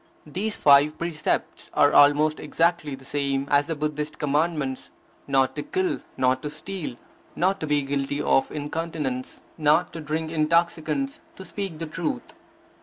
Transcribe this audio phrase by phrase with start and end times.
[0.25, 4.89] These five precepts are almost exactly the same as the Buddhist Commandments:
[5.27, 6.95] not to kill, not to steal,
[7.35, 12.33] not to be guilty of incontinence, not to drink intoxicants, to speak the truth.